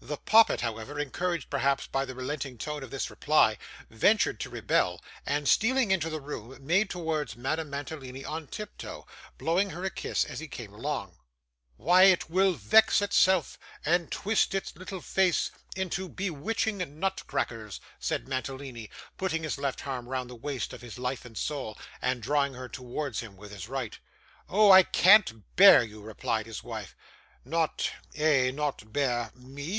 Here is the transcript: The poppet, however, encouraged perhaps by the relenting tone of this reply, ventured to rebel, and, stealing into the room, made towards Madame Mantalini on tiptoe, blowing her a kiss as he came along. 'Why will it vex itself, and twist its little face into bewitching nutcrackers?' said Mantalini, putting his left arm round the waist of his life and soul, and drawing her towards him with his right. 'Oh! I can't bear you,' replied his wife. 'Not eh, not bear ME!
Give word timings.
The 0.00 0.18
poppet, 0.18 0.60
however, 0.60 1.00
encouraged 1.00 1.48
perhaps 1.48 1.86
by 1.86 2.04
the 2.04 2.14
relenting 2.14 2.58
tone 2.58 2.82
of 2.82 2.90
this 2.90 3.08
reply, 3.08 3.56
ventured 3.88 4.38
to 4.40 4.50
rebel, 4.50 5.02
and, 5.24 5.48
stealing 5.48 5.90
into 5.90 6.10
the 6.10 6.20
room, 6.20 6.58
made 6.60 6.90
towards 6.90 7.36
Madame 7.36 7.70
Mantalini 7.70 8.22
on 8.22 8.46
tiptoe, 8.48 9.06
blowing 9.38 9.70
her 9.70 9.82
a 9.82 9.88
kiss 9.90 10.26
as 10.26 10.40
he 10.40 10.46
came 10.46 10.74
along. 10.74 11.16
'Why 11.78 12.14
will 12.28 12.52
it 12.52 12.60
vex 12.60 13.00
itself, 13.00 13.58
and 13.82 14.12
twist 14.12 14.54
its 14.54 14.76
little 14.76 15.00
face 15.00 15.50
into 15.74 16.10
bewitching 16.10 16.98
nutcrackers?' 17.00 17.80
said 17.98 18.28
Mantalini, 18.28 18.90
putting 19.16 19.42
his 19.42 19.56
left 19.56 19.86
arm 19.86 20.06
round 20.06 20.28
the 20.28 20.34
waist 20.34 20.74
of 20.74 20.82
his 20.82 20.98
life 20.98 21.24
and 21.24 21.38
soul, 21.38 21.78
and 22.02 22.22
drawing 22.22 22.52
her 22.52 22.68
towards 22.68 23.20
him 23.20 23.38
with 23.38 23.52
his 23.52 23.68
right. 23.68 23.98
'Oh! 24.50 24.70
I 24.70 24.82
can't 24.82 25.56
bear 25.56 25.82
you,' 25.82 26.02
replied 26.02 26.44
his 26.44 26.62
wife. 26.62 26.94
'Not 27.42 27.90
eh, 28.16 28.50
not 28.50 28.92
bear 28.92 29.32
ME! 29.34 29.72